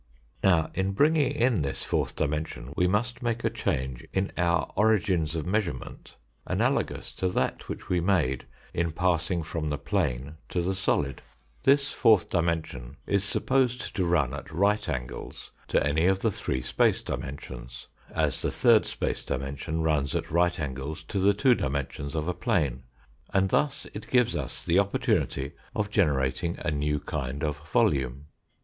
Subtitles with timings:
[0.43, 5.35] Now in bringing in this fourth dimension we must make a change in our origins
[5.35, 6.15] of measurement
[6.47, 11.21] analogous to that which we made in passing from the plane to the solid.
[11.21, 15.85] 96 ftfE FOUlVrti DIMENSION This fourth dimension is supposed to run at right angles to
[15.85, 21.03] any of the three space dimensions, as the third space dimension runs at right angles
[21.03, 22.81] to the two dimen sions of a plane,
[23.35, 28.25] and thus it gives us the opportunity of generating a new kind of volume.